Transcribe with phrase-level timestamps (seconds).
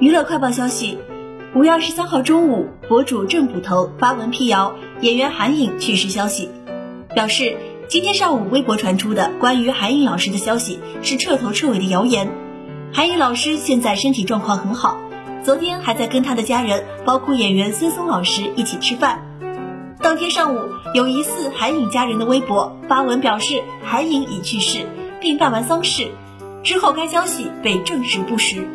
[0.00, 0.98] 娱乐快报消息：
[1.54, 6.48] 五月二十三号中午，博主郑捕头发文辟谣演员韩颖去世消息，
[7.14, 7.56] 表示
[7.88, 12.32] 今天上午微博传出的关于韩颖老师的消息是彻头彻尾的谣言。
[12.92, 14.98] 韩颖老师现在身体状况很好，
[15.42, 19.22] 昨天还在跟他的家人，包括演员孙松老师一起吃饭。
[20.00, 20.60] 当天上午，
[20.94, 24.86] 有疑似韩颖家人的微博发文表示韩颖已去世，
[25.20, 26.08] 并办完丧事，
[26.62, 28.66] 之后该消息被证实不实。